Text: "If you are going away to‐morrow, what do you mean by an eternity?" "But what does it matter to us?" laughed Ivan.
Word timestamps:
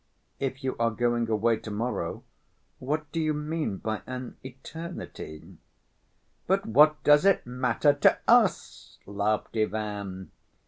"If 0.39 0.63
you 0.63 0.75
are 0.79 0.89
going 0.89 1.29
away 1.29 1.57
to‐morrow, 1.57 2.23
what 2.79 3.11
do 3.11 3.19
you 3.19 3.35
mean 3.35 3.77
by 3.77 4.01
an 4.07 4.35
eternity?" 4.43 5.59
"But 6.47 6.65
what 6.65 7.03
does 7.03 7.23
it 7.23 7.45
matter 7.45 7.93
to 7.93 8.17
us?" 8.27 8.97
laughed 9.05 9.55
Ivan. 9.55 10.31